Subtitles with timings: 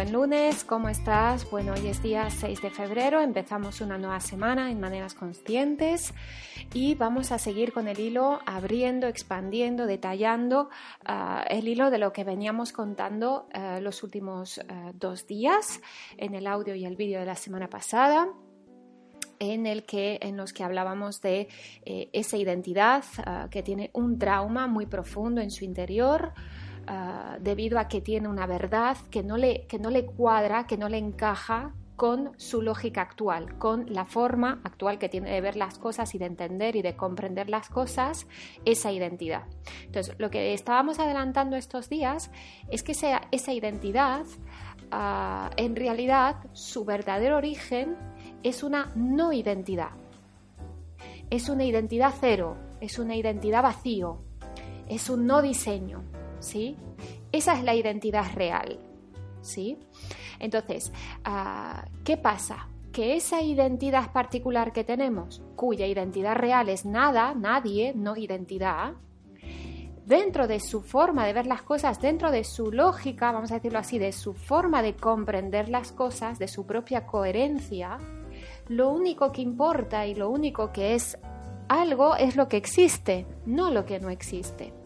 [0.00, 1.50] buen lunes, ¿cómo estás?
[1.50, 6.14] Bueno, hoy es día 6 de febrero, empezamos una nueva semana en Maneras Conscientes
[6.72, 10.70] y vamos a seguir con el hilo abriendo, expandiendo, detallando
[11.06, 15.82] uh, el hilo de lo que veníamos contando uh, los últimos uh, dos días
[16.16, 18.26] en el audio y el vídeo de la semana pasada
[19.38, 21.48] en, el que, en los que hablábamos de
[21.84, 23.04] eh, esa identidad
[23.50, 26.32] que tiene un trauma muy profundo en su interior,
[26.88, 30.76] uh, debido a que tiene una verdad que no, le, que no le cuadra, que
[30.76, 35.56] no le encaja con su lógica actual, con la forma actual que tiene de ver
[35.56, 38.26] las cosas y de entender y de comprender las cosas,
[38.64, 39.42] esa identidad.
[39.84, 42.30] Entonces, lo que estábamos adelantando estos días
[42.70, 44.24] es que esa, esa identidad,
[44.90, 47.98] uh, en realidad, su verdadero origen
[48.42, 49.90] es una no identidad.
[51.28, 54.22] Es una identidad cero, es una identidad vacío,
[54.88, 56.02] es un no diseño.
[56.40, 56.76] ¿Sí?
[57.32, 58.80] Esa es la identidad real,
[59.40, 59.78] ¿sí?
[60.38, 60.92] Entonces,
[61.26, 62.68] uh, ¿qué pasa?
[62.92, 68.94] Que esa identidad particular que tenemos, cuya identidad real es nada, nadie, no identidad,
[70.10, 73.78] dentro de su forma de ver las cosas, dentro de su lógica, vamos a decirlo
[73.78, 77.98] así, de su forma de comprender las cosas, de su propia coherencia,
[78.66, 81.16] lo único que importa y lo único que es
[81.68, 84.79] algo es lo que existe, no lo que no existe.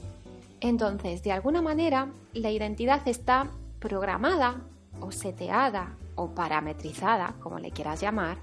[0.65, 4.63] Entonces, de alguna manera, la identidad está programada
[4.99, 8.39] o seteada o parametrizada, como le quieras llamar,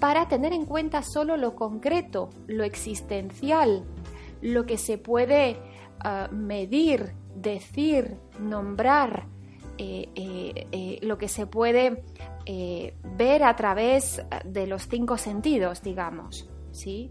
[0.00, 3.86] para tener en cuenta solo lo concreto, lo existencial,
[4.42, 5.56] lo que se puede
[6.04, 9.26] uh, medir, decir, nombrar,
[9.78, 12.04] eh, eh, eh, lo que se puede
[12.44, 17.10] eh, ver a través de los cinco sentidos, digamos, ¿sí?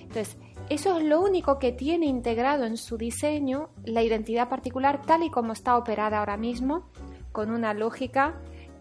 [0.00, 0.38] Entonces,
[0.68, 5.30] eso es lo único que tiene integrado en su diseño la identidad particular tal y
[5.30, 6.90] como está operada ahora mismo,
[7.30, 8.34] con una lógica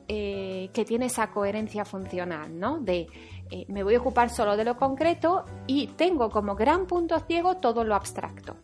[0.07, 2.79] eh, que tiene esa coherencia funcional, ¿no?
[2.79, 3.07] De
[3.51, 7.57] eh, me voy a ocupar solo de lo concreto y tengo como gran punto ciego
[7.57, 8.55] todo lo abstracto.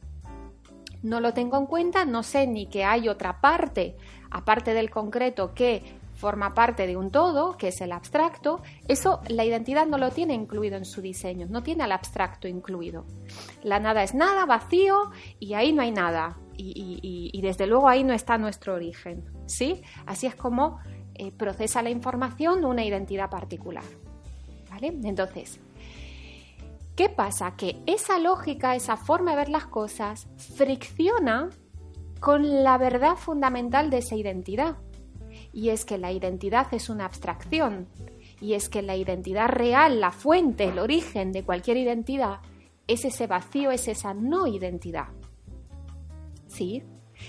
[1.04, 3.96] No lo tengo en cuenta, no sé ni que hay otra parte,
[4.30, 9.44] aparte del concreto, que forma parte de un todo, que es el abstracto, eso la
[9.44, 13.06] identidad no lo tiene incluido en su diseño, no tiene al abstracto incluido.
[13.64, 15.10] La nada es nada, vacío,
[15.40, 16.38] y ahí no hay nada.
[16.56, 19.26] Y, desde luego ahí no está nuestro origen.
[19.48, 19.82] ¿sí?
[20.06, 20.80] Así es como
[21.16, 23.84] eh, procesa la información una identidad particular.
[24.70, 24.94] ¿Vale?
[25.04, 25.60] Entonces,
[26.96, 27.56] ¿qué pasa?
[27.58, 31.50] Que esa lógica, esa forma de ver las cosas, fricciona
[32.20, 34.78] con la verdad fundamental de esa identidad
[35.54, 37.88] y es que la identidad es una abstracción,
[38.42, 42.40] y es que la identidad real, la fuente, el origen de cualquier identidad,
[42.88, 45.08] es ese vacío, es esa no identidad.
[46.48, 46.84] ¿Sí?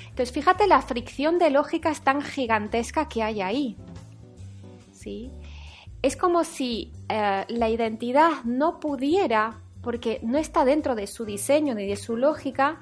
[0.09, 3.77] Entonces, fíjate la fricción de lógicas tan gigantesca que hay ahí.
[4.93, 5.31] ¿Sí?
[6.01, 11.75] Es como si eh, la identidad no pudiera, porque no está dentro de su diseño
[11.75, 12.81] ni de su lógica,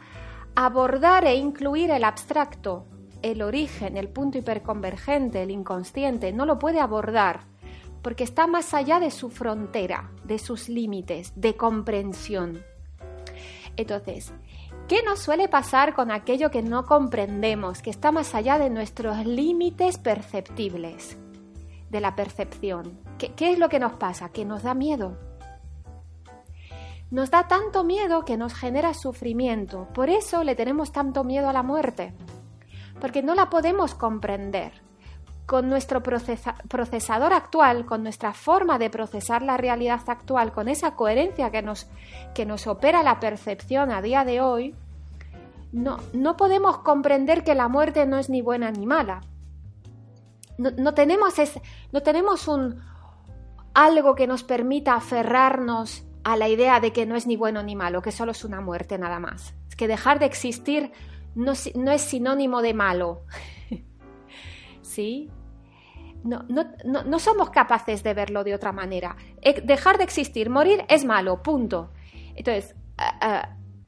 [0.55, 2.87] abordar e incluir el abstracto,
[3.22, 7.50] el origen, el punto hiperconvergente, el inconsciente, no lo puede abordar
[8.03, 12.62] porque está más allá de su frontera, de sus límites, de comprensión.
[13.76, 14.32] Entonces,
[14.88, 19.25] ¿qué nos suele pasar con aquello que no comprendemos, que está más allá de nuestros
[19.26, 21.19] límites perceptibles,
[21.91, 22.98] de la percepción?
[23.19, 24.30] ¿Qué, es lo que nos pasa?
[24.30, 25.19] Que nos da miedo.
[27.10, 29.88] Nos da tanto miedo que nos genera sufrimiento.
[29.92, 32.14] Por eso le tenemos tanto miedo a la muerte
[33.00, 34.72] porque no la podemos comprender.
[35.47, 41.50] Con nuestro procesador actual, con nuestra forma de procesar la realidad actual, con esa coherencia
[41.50, 41.89] que nos,
[42.34, 44.77] que nos opera la percepción a día de hoy,
[45.72, 49.22] no, no podemos comprender que la muerte no es ni buena ni mala.
[50.59, 51.34] No, tenemos,
[51.91, 52.83] no tenemos un,
[53.74, 57.77] algo que nos permita aferrarnos a la idea de que no es ni bueno ni
[57.77, 59.54] malo, que solo es una muerte nada más.
[59.69, 60.92] Es que dejar de existir
[61.34, 63.22] no, es sinónimo de malo.
[64.82, 65.30] ¿Sí?
[66.22, 69.16] No, no, somos capaces de verlo de otra manera.
[69.41, 71.92] Eh, dejar de existir, morir es malo, punto.
[72.34, 72.74] Entonces,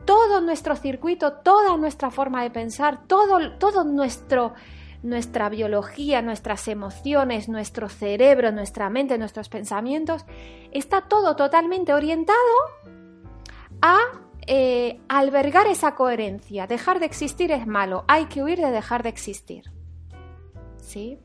[0.04, 4.54] todo nuestro circuito, toda nuestra forma de pensar, todo, todo nuestro,
[5.02, 10.24] nuestra biología, nuestras emociones, nuestro cerebro, nuestra mente, nuestros pensamientos,
[10.70, 12.38] está todo totalmente orientado
[13.80, 13.98] a
[14.46, 16.66] eh, albergar esa coherencia.
[16.66, 19.64] Dejar de existir es malo, hay que huir de dejar de existir.
[20.78, 21.18] ¿Sí?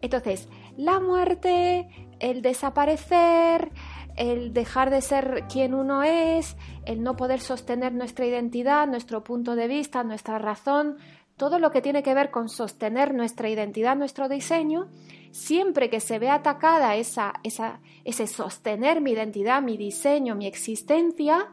[0.00, 3.70] Entonces, la muerte, el desaparecer,
[4.16, 9.54] el dejar de ser quien uno es, el no poder sostener nuestra identidad, nuestro punto
[9.54, 10.96] de vista, nuestra razón,
[11.36, 14.88] todo lo que tiene que ver con sostener nuestra identidad, nuestro diseño,
[15.30, 21.48] siempre que se ve atacada esa, ese sostener mi identidad, mi diseño, mi existencia,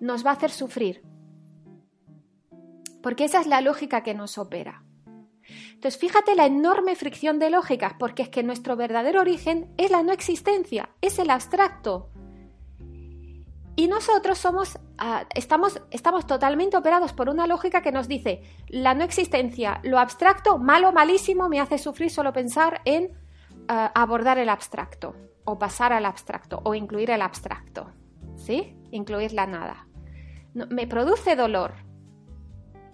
[0.00, 1.02] nos va a hacer sufrir.
[3.02, 4.82] Porque esa es la lógica que nos opera.
[5.74, 10.02] Entonces, fíjate la enorme fricción de lógicas, porque es que nuestro verdadero origen es la
[10.02, 12.10] no existencia, es el abstracto.
[13.78, 18.94] Y nosotros somos, ah, estamos, estamos totalmente operados por una lógica que nos dice, la
[18.94, 23.12] no existencia, lo abstracto, malo, malísimo, me hace sufrir solo pensar en
[23.68, 25.14] ah, abordar el abstracto,
[25.44, 27.92] o pasar al abstracto, o incluir el abstracto,
[28.36, 28.74] ¿sí?
[28.90, 29.85] Incluir la nada.
[30.70, 31.74] Me produce dolor,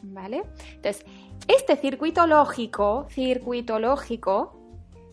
[0.03, 0.43] ¿vale?
[0.75, 1.05] Entonces,
[1.49, 4.59] este circuito lógico, circuito lógico,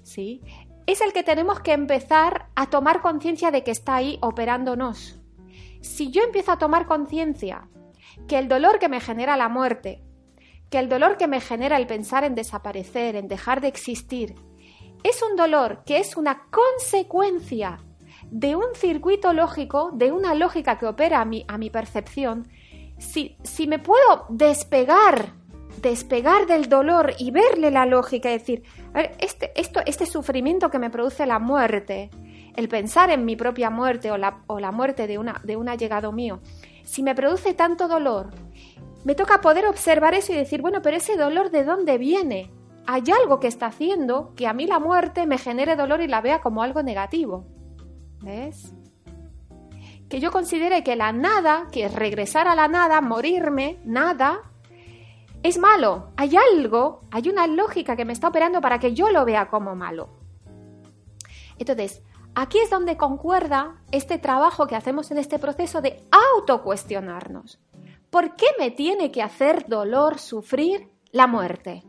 [0.04, 0.42] ¿sí?
[0.86, 5.20] Es el que tenemos que empezar a tomar conciencia de que está ahí operándonos.
[5.82, 7.70] Si yo empiezo a tomar conciencia
[8.28, 10.04] que el dolor que me genera la muerte,
[10.70, 14.36] que el dolor que me genera el pensar en desaparecer, en dejar de existir,
[15.04, 17.80] es un dolor que es una consecuencia
[18.32, 22.48] de un circuito lógico, de una lógica que opera a mi, a mi percepción,
[22.98, 25.34] si, si me puedo despegar
[25.82, 28.64] despegar del dolor y verle la lógica y decir,
[29.20, 32.10] este, esto, este sufrimiento que me produce la muerte,
[32.56, 35.70] el pensar en mi propia muerte o la, o la muerte de, una, de un
[35.70, 36.42] allegado mío,
[36.84, 38.32] si me produce tanto dolor,
[39.04, 42.52] me toca poder observar eso y decir, bueno, pero ese dolor de dónde viene?
[42.86, 46.22] Hay algo que está haciendo que a mí la muerte me genere dolor y la
[46.22, 47.46] vea como algo negativo.
[48.22, 48.74] ¿Ves?
[50.10, 54.42] Que yo considere que la nada, que es regresar a la nada, morirme, nada,
[55.44, 56.12] es malo.
[56.18, 59.76] Hay algo, hay una lógica que me está operando para que yo lo vea como
[59.76, 60.10] malo.
[61.60, 62.02] Entonces,
[62.34, 67.60] aquí es donde concuerda este trabajo que hacemos en este proceso de autocuestionarnos.
[68.10, 71.84] ¿Por qué me tiene que hacer dolor, sufrir la muerte?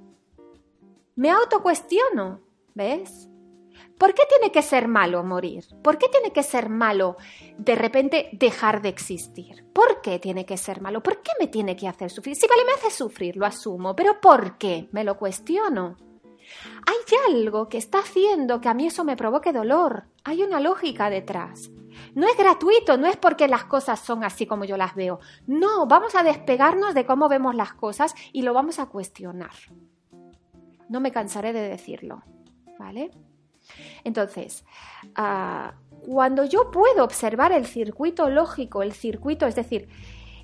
[1.17, 2.41] Me autocuestiono,
[2.75, 3.30] ¿ves?
[4.01, 5.63] ¿Por qué tiene que ser malo morir?
[5.83, 7.19] ¿Por qué tiene que ser malo
[7.59, 9.67] de repente dejar de existir?
[9.75, 11.03] ¿Por qué tiene que ser malo?
[11.03, 12.35] ¿Por qué me tiene que hacer sufrir?
[12.35, 14.89] Sí, vale, me hace sufrir, lo asumo, pero ¿por qué?
[14.93, 15.99] Me lo cuestiono.
[16.87, 16.97] Hay
[17.29, 20.05] algo que está haciendo que a mí eso me provoque dolor.
[20.25, 21.71] Hay una lógica detrás.
[22.15, 25.21] No es gratuito, no es porque las cosas son así como yo las veo.
[25.47, 29.53] No, vamos a despegarnos de cómo vemos las cosas y lo vamos a cuestionar.
[30.89, 32.23] No me cansaré de decirlo.
[32.79, 33.11] ¿Vale?
[34.05, 34.65] Entonces,
[35.15, 39.89] ah, cuando yo puedo observar el circuito lógico, el circuito, es decir,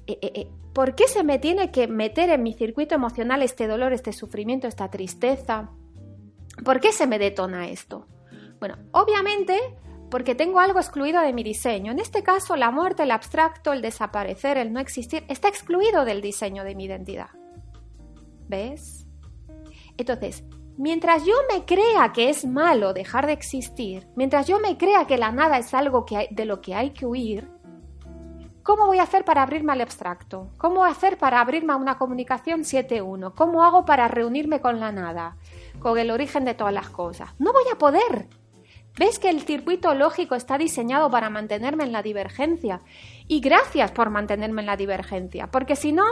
[0.06, 3.66] eh, eh, eh, ¿por qué se me tiene que meter en mi circuito emocional este
[3.66, 5.70] dolor, este sufrimiento, esta tristeza?
[6.64, 8.06] ¿Por qué se me detona esto?
[8.60, 9.58] Bueno, obviamente
[10.10, 11.92] porque tengo algo excluido de mi diseño.
[11.92, 16.20] En este caso, la muerte, el abstracto, el desaparecer, el no existir, está excluido del
[16.20, 17.30] diseño de mi identidad.
[18.48, 19.06] ¿Ves?
[19.96, 20.44] Entonces,
[20.78, 25.16] Mientras yo me crea que es malo dejar de existir, mientras yo me crea que
[25.16, 27.48] la nada es algo de lo que hay que huir,
[28.62, 30.50] ¿cómo voy a hacer para abrirme al abstracto?
[30.58, 33.32] ¿Cómo hacer para abrirme a una comunicación 7.1?
[33.34, 35.38] ¿Cómo hago para reunirme con la nada?
[35.78, 37.30] Con el origen de todas las cosas.
[37.38, 38.28] No voy a poder.
[38.98, 42.82] ¿Ves que el circuito lógico está diseñado para mantenerme en la divergencia?
[43.28, 46.04] Y gracias por mantenerme en la divergencia, porque si no,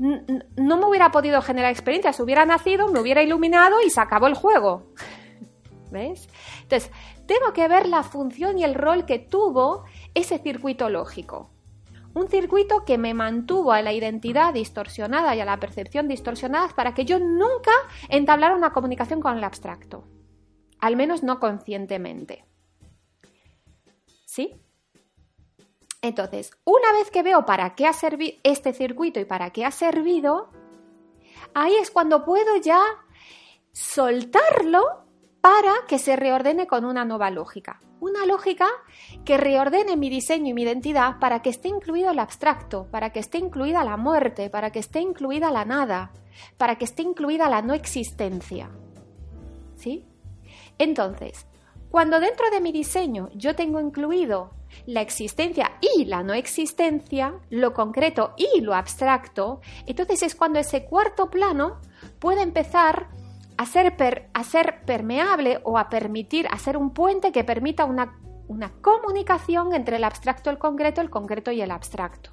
[0.00, 4.34] no me hubiera podido generar experiencias, hubiera nacido, me hubiera iluminado y se acabó el
[4.34, 4.92] juego.
[5.90, 6.28] ¿Ves?
[6.62, 6.90] Entonces,
[7.26, 11.50] tengo que ver la función y el rol que tuvo ese circuito lógico.
[12.14, 16.94] Un circuito que me mantuvo a la identidad distorsionada y a la percepción distorsionada para
[16.94, 17.70] que yo nunca
[18.08, 20.04] entablara una comunicación con el abstracto.
[20.80, 22.44] Al menos no conscientemente.
[24.24, 24.60] ¿Sí?
[26.02, 29.70] Entonces, una vez que veo para qué ha servido este circuito y para qué ha
[29.70, 30.50] servido,
[31.54, 32.80] ahí es cuando puedo ya
[33.72, 35.04] soltarlo
[35.40, 37.82] para que se reordene con una nueva lógica.
[38.00, 38.66] Una lógica
[39.26, 43.20] que reordene mi diseño y mi identidad para que esté incluido el abstracto, para que
[43.20, 46.12] esté incluida la muerte, para que esté incluida la nada,
[46.56, 48.70] para que esté incluida la no existencia.
[49.74, 50.06] ¿Sí?
[50.78, 51.46] Entonces,
[51.90, 54.52] cuando dentro de mi diseño yo tengo incluido
[54.86, 60.84] la existencia y la no existencia, lo concreto y lo abstracto, entonces es cuando ese
[60.84, 61.80] cuarto plano
[62.18, 63.08] puede empezar
[63.56, 63.94] a ser,
[64.32, 69.74] a ser permeable o a permitir, a ser un puente que permita una, una comunicación
[69.74, 72.30] entre el abstracto, el concreto, el concreto y el abstracto.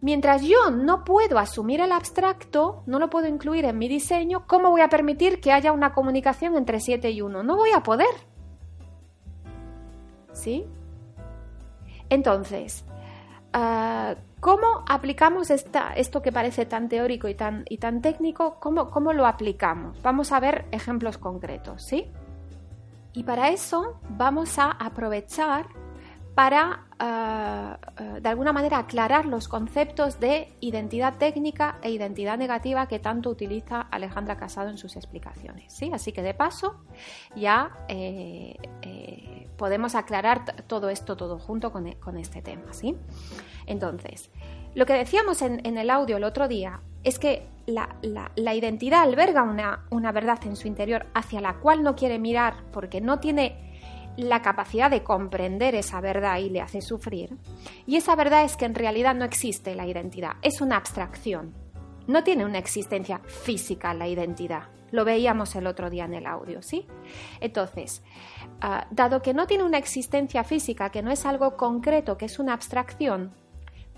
[0.00, 4.70] Mientras yo no puedo asumir el abstracto, no lo puedo incluir en mi diseño, ¿cómo
[4.70, 7.42] voy a permitir que haya una comunicación entre 7 y 1?
[7.42, 8.06] No voy a poder.
[10.38, 10.64] ¿Sí?
[12.08, 12.84] Entonces,
[13.52, 18.58] ah, ¿cómo aplicamos esto que parece tan teórico y tan, y tan técnico?
[18.60, 20.00] ¿cómo, ¿Cómo lo aplicamos?
[20.02, 22.10] Vamos a ver ejemplos concretos, ¿sí?
[23.12, 25.66] Y para eso vamos a aprovechar
[26.38, 32.86] para, eh, eh, de alguna manera, aclarar los conceptos de identidad técnica e identidad negativa
[32.86, 35.72] que tanto utiliza Alejandra Casado en sus explicaciones.
[35.72, 35.90] ¿sí?
[35.92, 36.76] Así que, de paso,
[37.34, 38.56] ya eh,
[39.56, 42.72] podemos aclarar todo esto todo junto con, este tema.
[42.72, 42.94] ¿sí?
[43.66, 44.30] Entonces,
[44.76, 47.88] lo que decíamos en, el audio el otro día es que la,
[48.54, 53.00] identidad alberga una, una verdad en su interior hacia la cual no quiere mirar porque
[53.00, 53.67] no tiene
[54.18, 57.36] la capacidad de comprender esa verdad y le hace sufrir.
[57.86, 61.54] Y esa verdad es que en realidad no existe la identidad, es una abstracción.
[62.08, 64.64] No tiene una existencia física la identidad.
[64.90, 66.86] Lo veíamos el otro día en el audio, ¿sí?
[67.40, 68.02] Entonces,
[68.60, 72.38] ah, dado que no tiene una existencia física, que no es algo concreto, que es
[72.40, 73.32] una abstracción,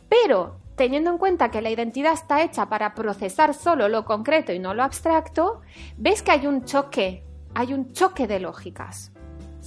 [0.09, 4.59] pero teniendo en cuenta que la identidad está hecha para procesar solo lo concreto y
[4.59, 5.63] no lo abstracto,
[5.97, 7.25] ves que hay un choque,
[7.55, 9.10] hay un choque de lógicas.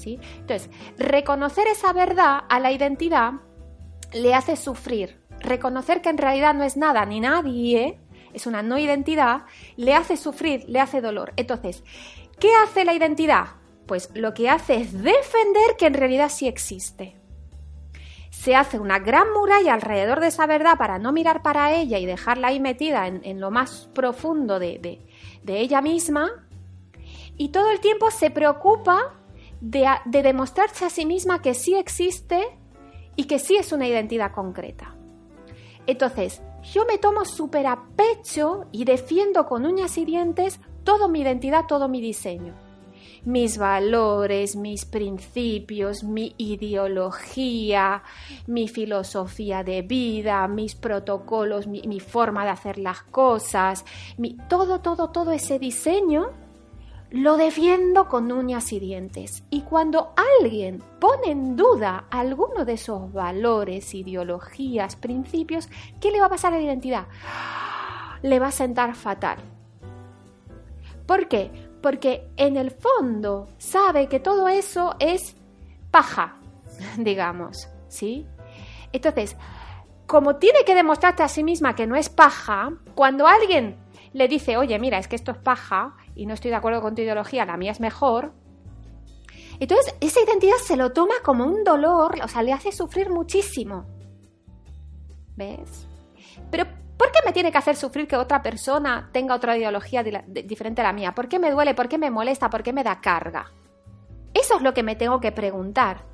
[0.06, 3.34] Entonces, reconocer esa verdad a la identidad
[4.14, 5.22] le hace sufrir.
[5.40, 8.00] Reconocer que en realidad no es nada ni nadie,
[8.34, 9.44] es una no identidad,
[9.76, 11.34] le hace sufrir, le hace dolor.
[11.36, 11.84] Entonces,
[12.40, 13.48] ¿qué hace la identidad?
[13.86, 17.20] Pues lo que hace es defender que en realidad sí existe.
[18.30, 22.06] Se hace una gran muralla alrededor de esa verdad para no mirar para ella y
[22.06, 25.00] dejarla ahí metida en, lo más profundo de
[25.46, 26.48] ella misma.
[27.38, 29.14] Y todo el tiempo se preocupa
[29.64, 32.42] de, demostrarse a sí misma que sí existe
[33.16, 34.96] y que sí es una identidad concreta.
[35.88, 36.42] Entonces,
[36.74, 41.66] yo me tomo súper a pecho y defiendo con uñas y dientes toda mi identidad,
[41.68, 42.54] todo mi diseño.
[43.24, 48.04] Mis valores, mis principios, mi ideología,
[48.48, 53.86] mi filosofía de vida, mis protocolos, mi, mi forma de hacer las cosas,
[54.18, 56.43] mi, todo, todo, todo ese diseño
[57.14, 59.44] lo defiendo con uñas y dientes.
[59.52, 65.70] Y cuando alguien pone en duda alguno de esos valores, ideologías, principios,
[66.02, 67.06] ¿qué le va a pasar a la identidad?
[68.24, 69.38] Le va a sentar fatal.
[71.06, 71.52] ¿Por qué?
[71.84, 75.36] Porque en el fondo sabe que todo eso es
[75.92, 76.38] paja,
[76.98, 78.26] digamos, ¿sí?
[78.92, 79.38] Entonces,
[80.08, 83.78] como tiene que demostrarte a sí misma que no es paja, cuando alguien
[84.14, 86.96] le dice, oye, mira, es que esto es paja, y no estoy de acuerdo con
[86.96, 88.34] tu ideología, la mía es mejor.
[89.60, 93.86] Entonces, esa identidad se lo toma como un dolor, o sea, le hace sufrir muchísimo.
[95.36, 95.88] ¿Ves?
[96.50, 96.66] Pero,
[96.98, 100.86] ¿por qué me tiene que hacer sufrir que otra persona tenga otra ideología diferente a
[100.86, 101.14] la mía?
[101.14, 101.74] ¿Por qué me duele?
[101.74, 102.50] ¿Por qué me molesta?
[102.50, 103.52] ¿Por qué me da carga?
[104.34, 106.06] Eso es lo que me tengo que preguntar.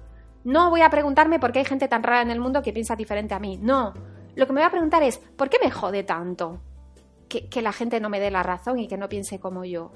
[0.43, 2.95] No voy a preguntarme por qué hay gente tan rara en el mundo que piensa
[2.95, 3.57] diferente a mí.
[3.57, 3.93] No.
[4.35, 6.61] Lo que me voy a preguntar es, ¿por qué me jode tanto?
[7.29, 9.91] Que, la gente no me dé la razón y que no piense como yo?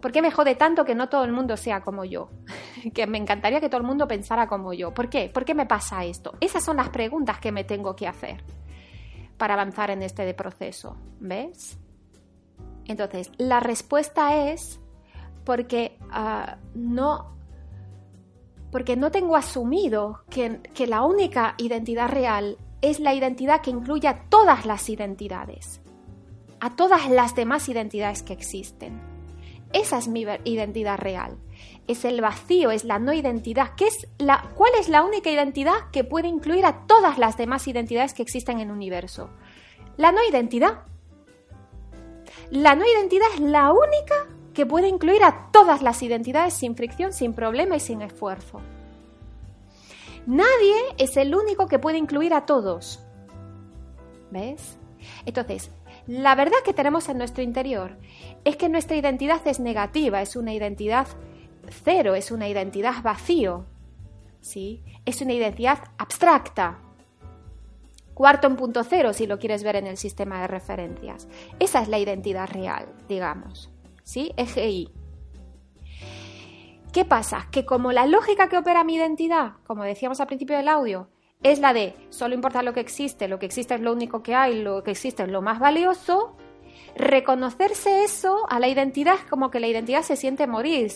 [0.00, 2.30] ¿Por qué me jode tanto que no todo el mundo sea como yo?
[2.94, 4.94] que me encantaría que todo el mundo pensara como yo.
[4.94, 5.28] ¿Por qué?
[5.28, 6.34] ¿Por qué me pasa esto?
[6.40, 8.44] Esas son las preguntas que me tengo que hacer
[9.36, 10.96] para avanzar en este proceso.
[11.18, 11.78] ¿Ves?
[12.86, 14.80] Entonces, la respuesta es
[15.44, 17.36] porque ah, no.
[18.70, 24.26] Porque no tengo asumido que, que la única identidad real es la identidad que incluya
[24.28, 25.80] todas las identidades
[26.60, 29.00] a todas las demás identidades que existen.
[29.72, 31.38] Esa es mi identidad real.
[31.86, 33.74] Es el vacío, es la no identidad.
[33.76, 37.66] ¿Qué es la, ¿Cuál es la única identidad que puede incluir a todas las demás
[37.68, 39.30] identidades que existen en el universo?
[39.96, 40.84] La no identidad.
[42.50, 47.12] La no identidad es la única que puede incluir a todas las identidades sin fricción,
[47.12, 48.60] sin problema y sin esfuerzo.
[50.26, 53.00] Nadie es el único que puede incluir a todos.
[54.30, 54.78] ¿Ves?
[55.24, 55.70] Entonces,
[56.10, 57.96] la verdad que tenemos en nuestro interior
[58.44, 61.06] es que nuestra identidad es negativa, es una identidad
[61.84, 63.64] cero, es una identidad vacío,
[64.40, 64.82] ¿sí?
[65.04, 66.80] Es una identidad abstracta.
[68.12, 71.28] Cuarto en punto cero, si lo quieres ver en el sistema de referencias.
[71.60, 73.70] Esa es la identidad real, digamos,
[74.02, 74.32] ¿sí?
[74.36, 74.90] EGI.
[76.92, 77.46] ¿Qué pasa?
[77.52, 81.08] Que como la lógica que opera mi identidad, como decíamos al principio del audio,
[81.42, 84.34] es la de solo importa lo que existe, lo que existe es lo único que
[84.34, 86.36] hay, lo que existe es lo más valioso.
[86.96, 90.92] Reconocerse eso a la identidad es como que la identidad se siente morir.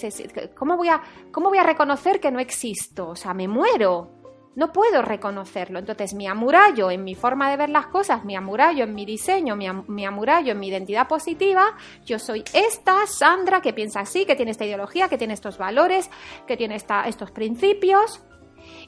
[0.56, 3.08] ¿cómo, voy a, ¿Cómo voy a reconocer que no existo?
[3.08, 4.10] O sea, me muero.
[4.56, 5.78] No puedo reconocerlo.
[5.78, 9.56] Entonces, mi amurallo en mi forma de ver las cosas, mi amurallo en mi diseño,
[9.56, 14.52] mi, amurallo en mi identidad positiva, yo soy esta, Sandra, que piensa así, que tiene
[14.52, 16.08] esta ideología, que tiene estos valores,
[16.46, 18.22] que tiene esta, estos principios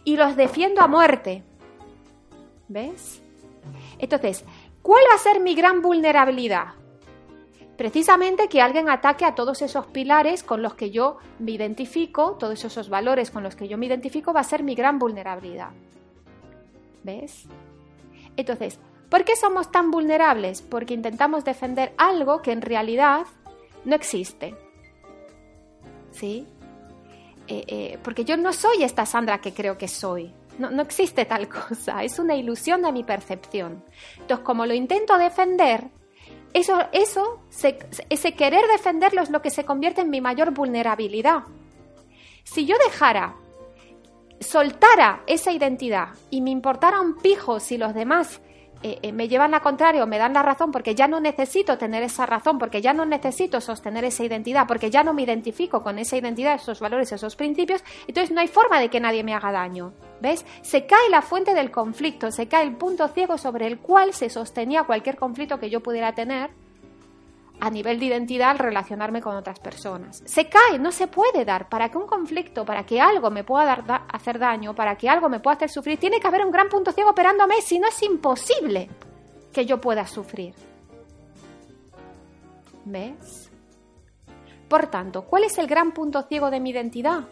[0.04, 1.42] y los defiendo a muerte.
[2.68, 3.22] ¿Ves?
[3.98, 4.44] Entonces,
[4.82, 6.74] ¿cuál va a ser mi gran vulnerabilidad?
[7.76, 12.64] Precisamente que alguien ataque a todos esos pilares con los que yo me identifico, todos
[12.64, 15.70] esos valores con los que yo me identifico, va a ser mi gran vulnerabilidad.
[17.04, 17.44] ¿Ves?
[18.36, 18.80] Entonces,
[19.10, 20.62] ¿por qué somos tan vulnerables?
[20.62, 23.26] Porque intentamos defender algo que en realidad
[23.84, 24.54] no existe.
[26.12, 26.46] ¿Sí?
[27.48, 30.32] Eh, eh, porque yo no soy esta Sandra que creo que soy.
[30.58, 33.84] No, existe tal cosa, es una ilusión de mi percepción.
[34.18, 35.88] Entonces, como lo intento defender,
[36.52, 37.42] eso, eso
[38.08, 41.42] ese querer defenderlo es lo que se convierte en mi mayor vulnerabilidad.
[42.44, 43.36] Si yo dejara,
[44.40, 48.40] soltara esa identidad y me importara un pijo si los demás
[48.82, 51.78] eh, eh, me llevan la contraria o me dan la razón porque ya no necesito
[51.78, 55.82] tener esa razón, porque ya no necesito sostener esa identidad, porque ya no me identifico
[55.82, 59.34] con esa identidad, esos valores, esos principios, entonces no hay forma de que nadie me
[59.34, 59.92] haga daño.
[60.20, 60.44] ¿Ves?
[60.62, 64.30] Se cae la fuente del conflicto, se cae el punto ciego sobre el cual se
[64.30, 66.50] sostenía cualquier conflicto que yo pudiera tener
[67.60, 70.22] a nivel de identidad al relacionarme con otras personas.
[70.26, 71.68] Se cae, no se puede dar.
[71.68, 75.28] Para que un conflicto, para que algo me pueda dar, hacer daño, para que algo
[75.28, 78.02] me pueda hacer sufrir, tiene que haber un gran punto ciego operándome, si no es
[78.02, 78.90] imposible
[79.52, 80.54] que yo pueda sufrir.
[82.84, 83.50] ¿Ves?
[84.68, 87.24] Por tanto, ¿cuál es el gran punto ciego de mi identidad?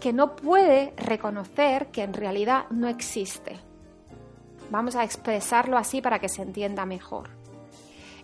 [0.00, 3.58] Que no puede reconocer que en realidad no existe.
[4.70, 7.43] Vamos a expresarlo así para que se entienda mejor.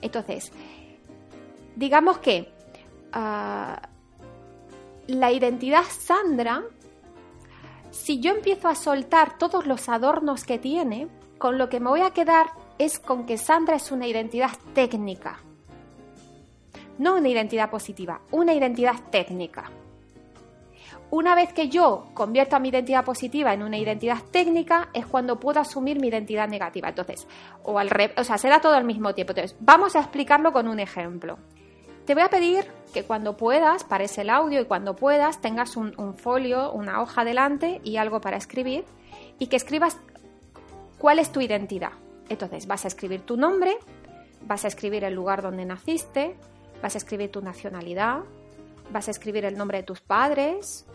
[0.03, 0.53] Entonces,
[1.77, 2.53] digamos que
[3.13, 3.81] ah,
[5.07, 6.63] la identidad Sandra,
[7.91, 12.03] si yo empiezo a soltar todos los adornos que tiene, con lo que me voy
[12.03, 15.41] a quedar es con que Sandra es una identidad técnica.
[16.99, 19.71] No una identidad positiva, una identidad técnica.
[21.11, 25.41] Una vez que yo convierto a mi identidad positiva en una identidad técnica, es cuando
[25.41, 26.89] puedo asumir mi identidad negativa.
[26.89, 27.27] Entonces,
[27.65, 29.33] o al o sea, será todo al mismo tiempo.
[29.33, 31.39] Entonces, vamos a explicarlo con un ejemplo.
[32.07, 35.95] Te voy a pedir que cuando puedas, pares el audio y cuando puedas, tengas un,
[35.99, 38.85] un folio, una hoja delante y algo para escribir
[39.41, 39.99] y que escribas
[40.99, 41.93] cuál es tu identidad.
[42.29, 43.77] Entonces, vas a escribir tu nombre,
[44.43, 46.37] vas a escribir el lugar donde naciste,
[46.81, 48.21] vas a escribir tu nacionalidad,
[48.93, 50.87] vas a escribir el nombre de tus padres,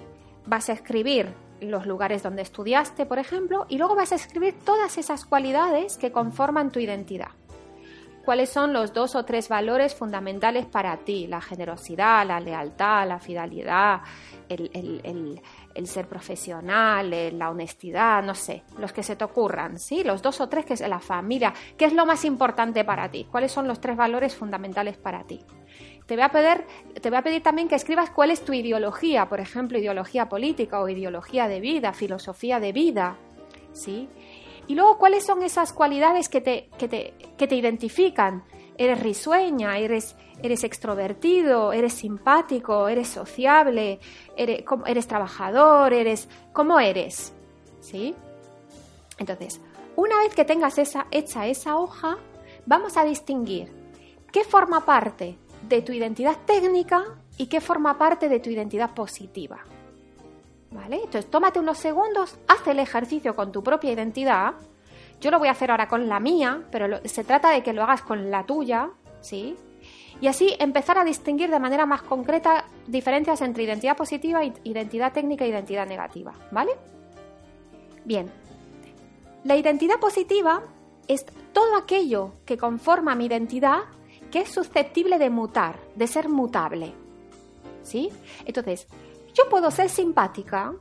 [0.46, 4.98] vas a escribir los lugares donde estudiaste, por ejemplo, y luego vas a escribir todas
[4.98, 7.30] esas cualidades que conforman tu identidad.
[8.26, 11.28] ¿Cuáles son los dos o tres valores fundamentales para ti?
[11.28, 14.02] La generosidad, la lealtad, la fidelidad,
[14.50, 15.40] el,
[15.86, 20.04] ser profesional, la honestidad, no sé, los que se te ocurran, ¿sí?
[20.04, 21.54] Los dos o tres que es la familia.
[21.78, 23.28] ¿Qué es lo más importante para ti?
[23.30, 25.42] ¿Cuáles son los tres valores fundamentales para ti?
[26.06, 26.66] Te voy, a pedir,
[27.02, 31.60] te también que escribas cuál es tu ideología, por ejemplo, ideología política o ideología de
[31.60, 33.18] vida, filosofía de vida,
[33.74, 34.08] ¿sí?
[34.68, 36.88] Y luego, ¿cuáles son esas cualidades que te, que
[37.48, 38.44] te, identifican?
[38.78, 44.00] Eres risueña, eres, eres extrovertido, eres simpático, eres sociable,
[44.36, 46.28] eres, trabajador, eres...
[46.52, 47.34] ¿Cómo eres?
[47.80, 48.16] ¿Sí?
[49.18, 49.62] Entonces,
[49.96, 52.18] una vez que tengas hecha esa hoja,
[52.66, 53.72] vamos a distinguir
[54.32, 57.04] qué forma parte de tu identidad técnica
[57.38, 59.60] y qué forma parte de tu identidad positiva.
[60.72, 60.98] ¿Vale?
[60.98, 64.54] Entonces, tómate unos segundos, haz el ejercicio con tu propia identidad.
[65.22, 67.84] Yo lo voy a hacer ahora con la mía, pero se trata de que lo
[67.84, 68.90] hagas con la tuya,
[69.22, 69.56] ¿sí?
[70.22, 75.46] Y así empezar a distinguir de manera más concreta diferencias entre identidad positiva, identidad técnica
[75.46, 76.72] e identidad negativa, ¿vale?
[78.04, 78.32] Bien.
[79.44, 80.62] La identidad positiva
[81.08, 83.84] es todo aquello que conforma mi identidad
[84.40, 86.94] es susceptible de mutar, de ser mutable.
[87.84, 88.10] ¿Sí?
[88.46, 88.88] Entonces,
[89.34, 90.74] yo puedo ser simpática,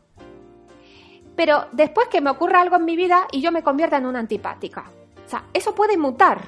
[1.36, 4.20] pero después que me ocurra algo en mi vida y yo me convierta en una
[4.20, 4.84] antipática.
[5.26, 6.42] O sea, eso puede mutar.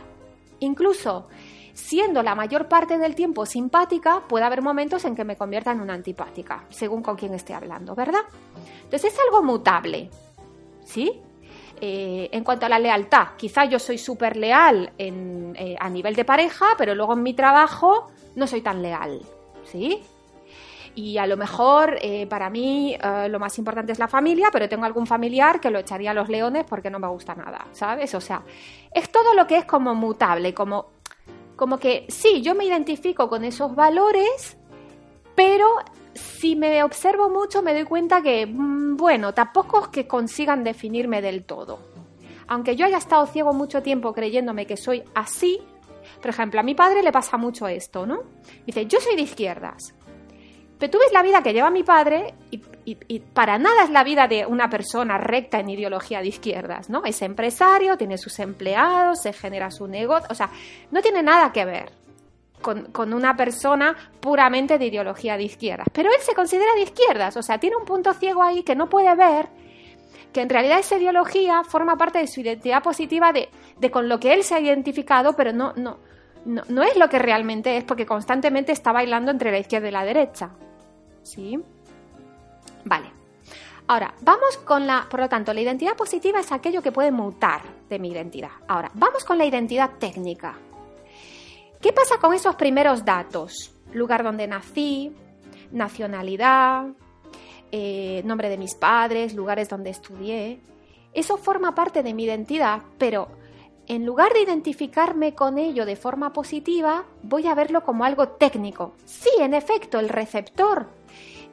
[0.61, 1.29] Incluso
[1.77, 5.81] siendo la mayor parte del tiempo simpática, puede haber momentos en que me convierta en
[5.81, 8.23] una antipática, según con quién esté hablando, ¿verdad?
[8.83, 10.11] Entonces es algo mutable,
[10.85, 11.21] ¿sí?
[11.81, 16.25] Eh, en cuanto a la lealtad, quizá yo soy súper leal eh, a nivel de
[16.25, 19.21] pareja, pero luego en mi trabajo no soy tan leal,
[19.65, 20.03] ¿sí?
[20.95, 22.97] Y a lo mejor eh, para mí
[23.29, 26.31] lo más importante es la familia, pero tengo algún familiar que lo echaría a los
[26.31, 28.15] leones porque no me gusta nada, ¿sabes?
[28.15, 28.43] O sea,
[28.91, 30.87] es todo lo que es como mutable, como,
[31.55, 34.57] como que sí, yo me identifico con esos valores,
[35.35, 35.69] pero
[36.16, 41.22] si me observo mucho me doy cuenta que, mm, bueno, tampoco es que consigan definirme
[41.22, 41.79] del todo.
[42.48, 45.61] Aunque yo haya estado ciego mucho tiempo creyéndome que soy así,
[46.20, 48.20] por ejemplo, a mi padre le pasa mucho esto, ¿no?
[48.64, 49.94] Dice, yo soy de izquierdas.
[50.79, 54.29] Pero tú ves la vida que lleva mi padre y, para nada es la vida
[54.29, 57.02] de una persona recta en ideología de izquierdas, ¿no?
[57.05, 60.50] Es empresario, tiene sus empleados, se genera su negocio, o sea,
[60.90, 62.06] no tiene nada que ver
[62.61, 65.87] con, una persona puramente de ideología de izquierdas.
[65.92, 68.88] Pero él se considera de izquierdas, o sea, tiene un punto ciego ahí que no
[68.88, 69.49] puede ver
[70.33, 74.21] que en realidad esa ideología forma parte de su identidad positiva de, de con lo
[74.21, 75.99] que él se ha identificado, pero no, no,
[76.45, 79.92] no, no es lo que realmente es, porque constantemente está bailando entre la izquierda y
[79.92, 80.51] la derecha.
[81.23, 81.59] ¿Sí?
[82.85, 83.11] Vale.
[83.88, 87.62] Ahora, vamos con la, por lo tanto, la identidad positiva es aquello que puede mutar
[87.88, 88.51] de mi identidad.
[88.66, 90.57] Ahora, vamos con la identidad técnica.
[91.87, 93.72] ¿Qué pasa con esos primeros datos?
[93.92, 95.14] Lugar donde nací,
[95.70, 96.88] nacionalidad,
[97.70, 100.59] eh, nombre de mis padres, lugares donde estudié.
[101.12, 103.29] Eso forma parte de mi identidad, pero
[103.87, 108.96] en lugar de identificarme con ello de forma positiva, voy a verlo como algo técnico.
[109.05, 110.88] Sí, en efecto, el receptor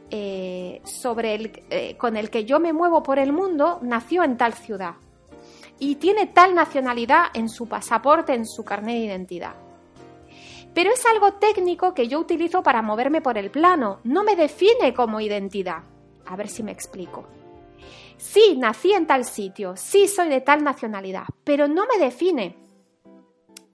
[0.09, 4.95] eh, eh, con el que yo me muevo por el mundo nació en tal ciudad
[5.77, 9.62] y tiene tal nacionalidad en su pasaporte, en su carnet de identidad.
[10.73, 14.93] Pero es algo técnico que yo utilizo para moverme por el plano, no me define
[14.93, 15.83] como identidad.
[16.25, 17.27] A ver si me explico.
[18.17, 22.57] Sí, nací en tal sitio, sí soy de tal nacionalidad, pero no me define.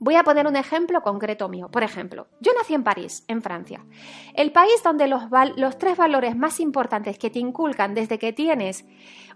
[0.01, 1.67] Voy a poner un ejemplo concreto mío.
[1.69, 3.85] Por ejemplo, yo nací en París, en Francia.
[4.33, 5.23] El país donde los,
[5.57, 8.85] los, tres valores más importantes que te inculcan desde que tienes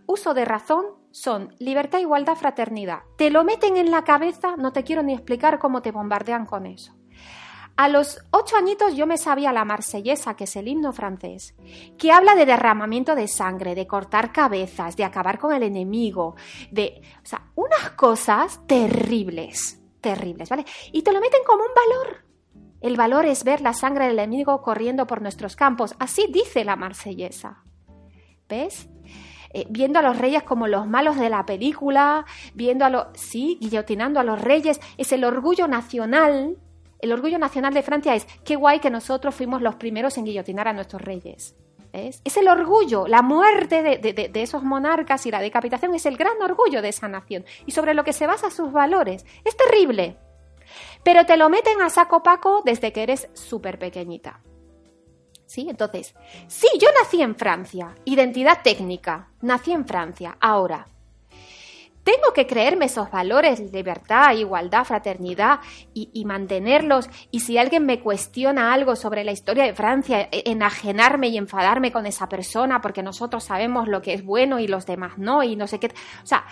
[0.05, 2.99] uso de razón son libertad, igualdad, fraternidad.
[3.17, 6.65] Te lo meten en la cabeza, no te quiero ni explicar cómo te bombardean con
[6.65, 6.93] eso.
[7.75, 11.55] A los ocho añitos yo me sabía la marsellesa, que es el himno francés,
[11.97, 16.35] que habla de derramamiento de sangre, de cortar cabezas, de acabar con el enemigo,
[16.69, 17.01] de...
[17.23, 20.65] O sea, unas cosas terribles, terribles, ¿vale?
[20.91, 22.25] Y te lo meten como un valor.
[22.79, 25.95] El valor es ver la sangre del enemigo corriendo por nuestros campos.
[25.97, 27.63] Así dice la marsellesa.
[28.47, 28.87] ¿Ves?
[29.51, 33.07] Eh, viendo a los reyes como los malos de la película, viendo a los...
[33.13, 34.79] Sí, guillotinando a los reyes.
[34.97, 36.57] Es el orgullo nacional
[37.03, 40.69] el orgullo nacional de Francia es qué guay que nosotros fuimos los primeros en guillotinar
[40.69, 41.53] a nuestros reyes.
[41.91, 46.81] Es el orgullo, la muerte de, esos monarcas y la decapitación es el gran orgullo
[46.81, 49.25] de esa nación y sobre lo que se basa sus valores.
[49.43, 50.17] Es terrible.
[51.03, 54.41] Pero te lo meten a saco paco desde que eres súper pequeñita.
[55.45, 55.67] ¿Sí?
[55.69, 56.15] Entonces,
[56.47, 60.37] sí, yo nací en Francia, identidad técnica, nací en Francia.
[60.39, 60.87] Ahora,
[62.03, 65.59] tengo que creerme esos valores, libertad, igualdad, fraternidad
[65.93, 67.09] y, mantenerlos.
[67.31, 71.91] Y si alguien me cuestiona algo sobre la historia de Francia, e, enajenarme y enfadarme
[71.91, 75.55] con esa persona porque nosotros sabemos lo que es bueno y los demás no y
[75.55, 75.87] no sé qué.
[75.87, 76.45] O sea,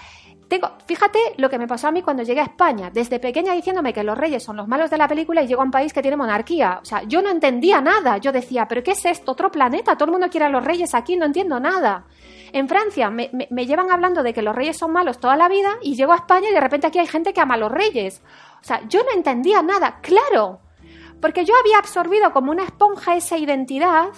[0.48, 3.94] tengo, fíjate lo que me pasó a mí cuando llegué a España, desde pequeña diciéndome
[3.94, 6.02] que los reyes son los malos de la película y llego a un país que
[6.02, 6.80] tiene monarquía.
[6.82, 8.18] O sea, yo no entendía nada.
[8.18, 9.32] Yo decía, ¿pero qué es esto?
[9.32, 9.96] ¿Otro planeta?
[9.96, 12.06] Todo el mundo quiere a los reyes aquí, no entiendo nada.
[12.54, 13.30] En Francia me,
[13.66, 16.50] llevan hablando de que los reyes son malos toda la vida y llego a España
[16.50, 18.22] y de repente aquí hay gente que ama a los reyes.
[18.62, 20.60] O sea, yo no entendía nada, claro,
[21.22, 24.10] porque yo había absorbido como una esponja esa identidad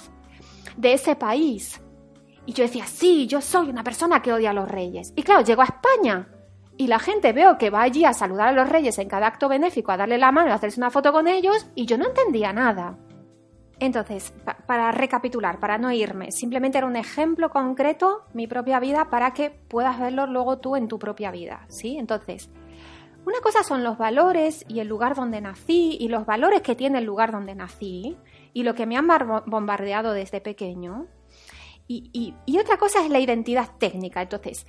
[0.77, 1.81] de ese país.
[2.45, 5.13] Y yo decía, sí, yo soy una persona que odia a los reyes.
[5.15, 6.27] Y claro, llego a España
[6.75, 9.47] y la gente veo que va allí a saludar a los reyes en cada acto
[9.47, 12.51] benéfico, a darle la mano, a hacerse una foto con ellos, y yo no entendía
[12.51, 12.97] nada.
[13.85, 14.33] Entonces,
[14.65, 19.49] para recapitular, para no irme, simplemente era un ejemplo concreto, mi propia vida, para que
[19.49, 21.97] puedas verlo luego tú en tu propia vida, ¿sí?
[21.97, 22.49] Entonces,
[23.25, 26.99] una cosa son los valores y el lugar donde nací y los valores que tiene
[26.99, 28.17] el lugar donde nací
[28.53, 29.07] y lo que me han
[29.47, 31.07] bombardeado desde pequeño.
[31.85, 34.21] Y, y otra cosa es la identidad técnica.
[34.21, 34.65] Entonces,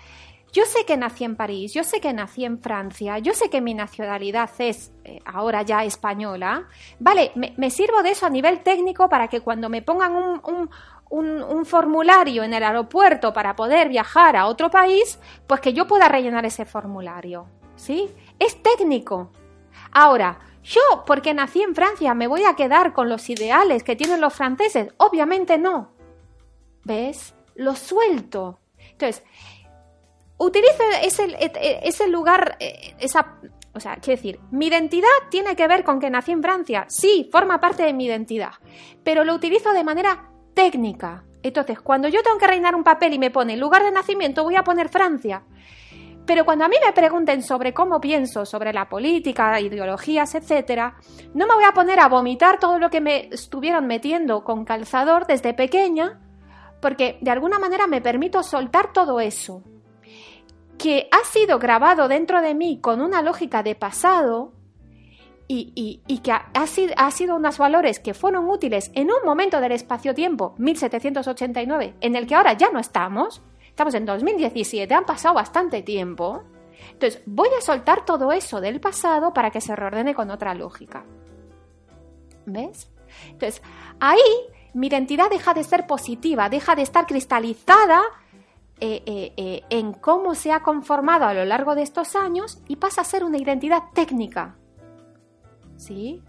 [0.55, 3.61] yo sé que nací en París, yo sé que nací en Francia, yo sé que
[3.61, 6.69] mi nacionalidad es eh, ahora ya española.
[7.01, 10.71] Vale, me, sirvo de eso a nivel técnico para que cuando me pongan un,
[11.11, 16.09] un, formulario en el aeropuerto para poder viajar a otro país, pues que yo pueda
[16.09, 17.49] rellenar ese formulario.
[17.75, 18.09] ¿Sí?
[18.39, 19.33] Es técnico.
[19.91, 24.21] Ahora, yo, porque nací en Francia, me voy a quedar con los ideales que tienen
[24.21, 24.95] los franceses.
[24.99, 25.91] Obviamente no.
[26.85, 27.35] ¿Ves?
[27.57, 28.61] Lo suelto.
[28.93, 29.25] Entonces,
[30.45, 31.37] utilizo ese,
[31.83, 33.39] ese lugar, eh, esa,
[33.75, 37.29] o sea, quiero decir, mi identidad tiene que ver con que nací en Francia, sí,
[37.33, 38.53] forma parte de mi identidad,
[39.03, 41.25] pero lo utilizo de manera técnica.
[41.43, 44.57] Entonces, cuando yo tengo que reinar un papel y me pone lugar de nacimiento, voy
[44.57, 45.43] a poner Francia.
[46.25, 50.97] Pero cuando a mí me pregunten sobre cómo pienso sobre la política, ideologías, etcétera,
[51.35, 55.27] no me voy a poner a vomitar todo lo que me estuvieron metiendo con calzador
[55.27, 56.19] desde pequeña,
[56.81, 59.63] porque de alguna manera me permito soltar todo eso
[60.79, 64.53] que ha sido grabado dentro de mí con una lógica de pasado
[65.47, 69.73] y, que ha, sido, ha sido unos valores que fueron útiles en un momento del
[69.73, 75.83] espacio-tiempo, 1789, en el que ahora ya no estamos, estamos en 2017, han pasado bastante
[75.83, 76.45] tiempo.
[76.93, 81.05] Entonces, voy a soltar todo eso del pasado para que se reordene con otra lógica.
[82.47, 82.91] ¿Ves?
[83.31, 83.63] Entonces,
[84.01, 84.19] ahí
[84.75, 88.03] mi identidad deja de ser positiva, deja de estar cristalizada
[88.87, 92.77] eh, eh, eh, en cómo se ha conformado a lo largo de estos años y
[92.77, 94.59] pasa a ser una identidad técnica.
[95.79, 96.23] ¿Sí?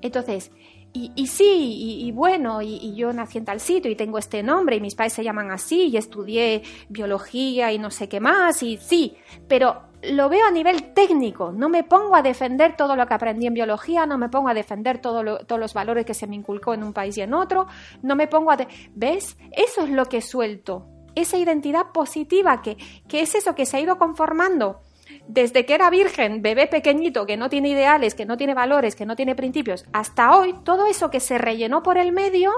[0.00, 0.50] Entonces,
[0.94, 4.80] y, sí, y, bueno, y, yo nací en tal sitio y tengo este nombre y
[4.80, 9.18] mis padres se llaman así y estudié biología y no sé qué más, y sí,
[9.46, 13.46] pero lo veo a nivel técnico, no me pongo a defender todo lo que aprendí
[13.46, 16.82] en biología, no me pongo a defender todos los valores que se me inculcó en
[16.82, 17.66] un país y en otro,
[18.00, 18.56] no me pongo a...
[18.94, 19.36] ¿Ves?
[19.52, 20.88] Eso es lo que suelto,
[21.20, 22.76] esa identidad positiva que,
[23.08, 24.80] que es eso que se ha ido conformando
[25.26, 29.06] desde que era virgen, bebé pequeñito, que no tiene ideales, que no tiene valores, que
[29.06, 32.52] no tiene principios, hasta hoy, todo eso que se rellenó por el medio,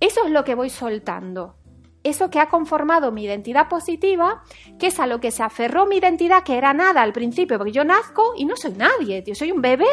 [0.00, 1.56] eso es lo que voy soltando.
[2.02, 4.42] Eso que ha conformado mi identidad positiva,
[4.78, 7.72] que es a lo que se aferró mi identidad, que era nada al principio, porque
[7.72, 9.84] yo nazco y no soy nadie, tío, soy un bebé.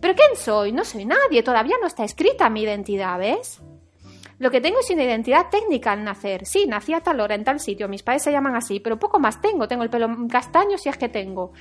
[0.00, 0.70] ¿Pero quién soy?
[0.70, 3.60] No soy nadie, todavía no está escrita mi identidad, ¿ves?
[4.40, 6.46] Lo que tengo es una identidad técnica al nacer.
[6.46, 9.20] Sí, nací a tal hora, en tal sitio, mis padres se llaman así, pero poco
[9.20, 9.68] más tengo.
[9.68, 11.52] Tengo el pelo castaño si es que tengo.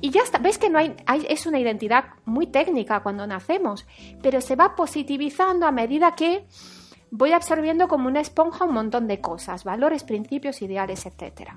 [0.00, 0.38] Y ya está.
[0.38, 0.94] ¿Ves que no hay,
[1.28, 3.88] es una identidad muy técnica cuando nacemos?
[4.22, 6.46] Pero se va positivizando a medida que
[7.10, 11.50] voy absorbiendo como una esponja un montón de cosas, valores, principios, ideales, etc.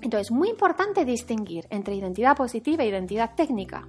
[0.00, 3.88] Entonces, muy importante distinguir entre identidad positiva e identidad técnica.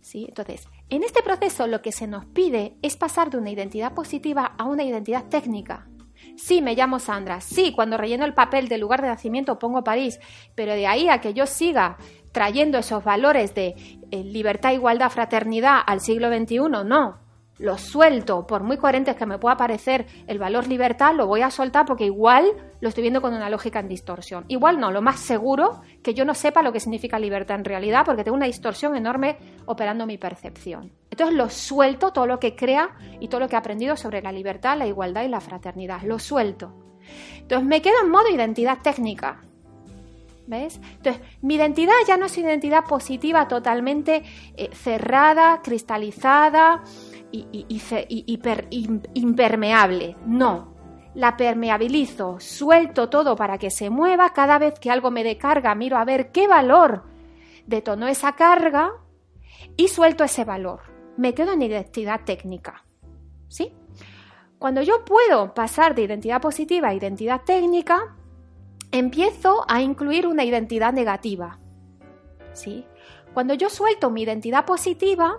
[0.00, 0.24] ¿Sí?
[0.26, 4.54] Entonces, en este proceso lo que se nos pide es pasar de una identidad positiva
[4.58, 5.88] a una identidad técnica.
[6.36, 7.40] Sí, me llamo Sandra.
[7.40, 10.20] Sí, cuando relleno el papel del lugar de nacimiento pongo París,
[10.54, 11.96] pero de ahí a que yo siga
[12.30, 13.74] trayendo esos valores de
[14.10, 17.22] eh, libertad, igualdad, fraternidad al siglo XXI, no
[17.58, 21.50] lo suelto, por muy coherentes que me pueda parecer el valor libertad, lo voy a
[21.50, 22.46] soltar porque igual
[22.80, 24.44] lo estoy viendo con una lógica en distorsión.
[24.48, 28.04] Igual no, lo más seguro que yo no sepa lo que significa libertad en realidad
[28.04, 29.36] porque tengo una distorsión enorme
[29.66, 30.92] operando mi percepción.
[31.10, 34.32] Entonces lo suelto, todo lo que crea y todo lo que he aprendido sobre la
[34.32, 36.74] libertad, la igualdad y la fraternidad, lo suelto.
[37.36, 39.40] Entonces me quedo en modo identidad técnica,
[40.44, 40.80] ¿Ves?
[40.96, 44.24] Entonces, mi identidad ya no es identidad positiva totalmente
[44.56, 46.82] eh, cerrada, cristalizada,
[47.32, 47.66] y,
[49.14, 50.16] impermeable.
[50.26, 50.74] No,
[51.14, 54.30] la permeabilizo, suelto todo para que se mueva.
[54.30, 57.04] Cada vez que algo me descarga, miro a ver qué valor
[57.66, 58.92] detonó esa carga
[59.76, 60.80] y suelto ese valor.
[61.16, 62.84] Me quedo en identidad técnica.
[63.48, 63.74] ¿Sí?
[64.58, 68.16] Cuando yo puedo pasar de identidad positiva a identidad técnica,
[68.90, 71.58] empiezo a incluir una identidad negativa.
[72.52, 72.86] ¿Sí?
[73.34, 75.38] Cuando yo suelto mi identidad positiva,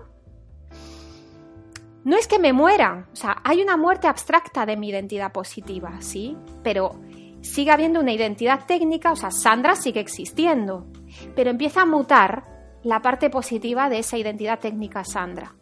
[2.04, 6.02] no es que me muera, o sea, hay una muerte abstracta de mi identidad positiva,
[6.02, 6.36] ¿sí?
[6.62, 7.00] Pero
[7.42, 10.86] sigue habiendo una identidad técnica, o sea, Sandra sigue existiendo,
[11.36, 12.44] pero empieza a mutar
[12.84, 15.56] la parte positiva de esa identidad técnica Sandra.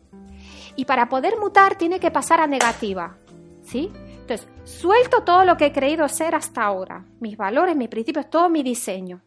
[0.75, 3.17] Y para poder mutar tiene que pasar a negativa,
[3.63, 3.91] ¿sí?
[4.21, 8.49] Entonces, suelto todo lo que he creído ser hasta ahora, mis valores, mis principios, todo
[8.49, 9.21] mi diseño.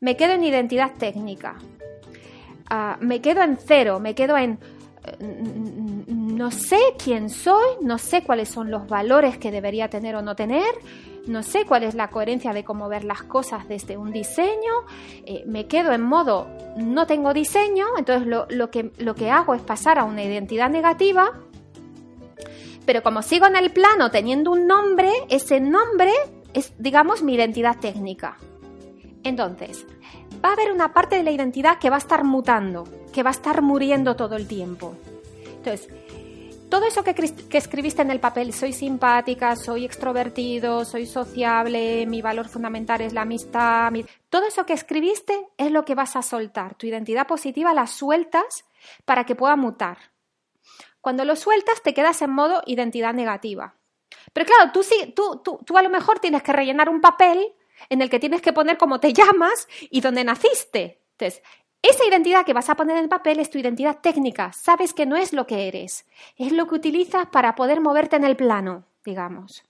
[0.00, 1.56] Me quedo en identidad técnica.
[2.70, 4.60] Ah, me quedo en cero, me quedo en
[5.18, 10.36] no sé quién soy, no sé cuáles son los valores que debería tener o no
[10.36, 10.66] tener,
[11.26, 14.72] no sé cuál es la coherencia de cómo ver las cosas desde un diseño,
[15.26, 19.62] eh, me quedo en modo no tengo diseño, entonces lo, que, lo que hago es
[19.62, 21.32] pasar a una identidad negativa,
[22.86, 26.12] pero como sigo en el plano teniendo un nombre, ese nombre
[26.54, 28.38] es, digamos, mi identidad técnica.
[29.24, 29.86] Entonces,
[30.44, 33.30] va a haber una parte de la identidad que va a estar mutando, que va
[33.30, 34.94] a estar muriendo todo el tiempo.
[35.56, 35.88] Entonces,
[36.68, 37.14] todo eso que,
[37.52, 43.22] escribiste en el papel, soy simpática, soy extrovertido, soy sociable, mi valor fundamental es la
[43.22, 43.90] amistad,
[44.28, 46.74] todo eso que escribiste es lo que vas a soltar.
[46.74, 48.64] Tu identidad positiva la sueltas
[49.06, 49.96] para que pueda mutar.
[51.00, 53.74] Cuando lo sueltas te quedas en modo identidad negativa.
[54.34, 57.54] Pero claro, tú, sí, tú, tú, tú a lo mejor tienes que rellenar un papel
[57.88, 61.00] en el que tienes que poner cómo te llamas y dónde naciste.
[61.12, 61.42] Entonces,
[61.82, 64.52] esa identidad que vas a poner en el papel es tu identidad técnica.
[64.52, 68.24] Sabes que no es lo que eres, es lo que utilizas para poder moverte en
[68.24, 69.64] el plano, digamos.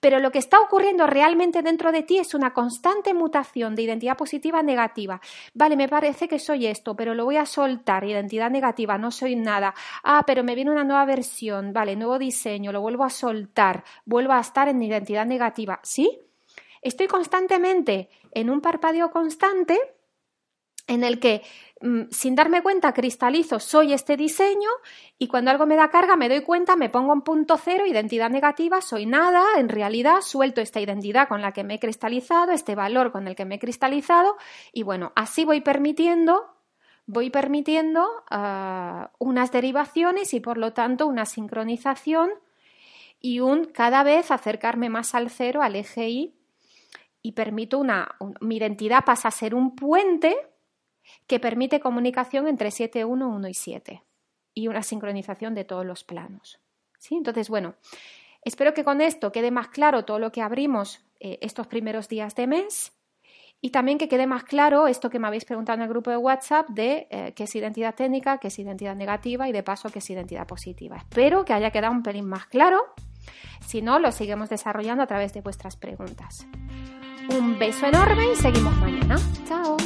[0.00, 4.16] Pero lo que está ocurriendo realmente dentro de ti es una constante mutación de identidad
[4.16, 5.20] positiva a negativa.
[5.54, 8.04] Vale, me parece que soy esto, pero lo voy a soltar.
[8.04, 9.74] Identidad negativa, no soy nada.
[10.02, 11.72] Ah, pero me viene una nueva versión.
[11.72, 13.84] Vale, nuevo diseño, lo vuelvo a soltar.
[14.04, 15.80] Vuelvo a estar en identidad negativa.
[15.82, 16.27] ¿Sí?
[16.82, 19.78] Estoy constantemente en un parpadeo constante
[20.88, 21.42] en el que
[21.80, 24.70] mm, sin darme cuenta cristalizo soy este diseño
[25.18, 28.30] y cuando algo me da carga me doy cuenta, me pongo en punto cero, identidad
[28.30, 32.74] negativa, soy nada, en realidad suelto esta identidad con la que me he cristalizado, este
[32.74, 34.36] valor con el que me he cristalizado
[34.72, 36.54] y bueno, así voy permitiendo
[37.06, 42.30] voy permitiendo ah, unas derivaciones y por lo tanto una sincronización
[43.20, 46.37] y un cada vez acercarme más al cero, al eje Y,
[47.22, 50.36] y permito una, mi identidad pasa a ser un puente
[51.26, 54.02] que permite comunicación entre 7, 1, 1 y 7
[54.54, 56.60] y una sincronización de todos los planos.
[56.98, 57.14] ¿Sí?
[57.14, 57.76] Entonces, bueno,
[58.42, 62.34] espero que con esto quede más claro todo lo que abrimos eh, estos primeros días
[62.34, 62.92] de mes
[63.60, 66.16] y también que quede más claro esto que me habéis preguntado en el grupo de
[66.16, 69.98] WhatsApp de eh, qué es identidad técnica, qué es identidad negativa y de paso qué
[69.98, 70.96] es identidad positiva.
[70.96, 72.94] Espero que haya quedado un pelín más claro.
[73.66, 76.46] Si no, lo seguimos desarrollando a través de vuestras preguntas.
[77.28, 79.16] Un beso enorme y seguimos mañana.
[79.46, 79.76] Chao.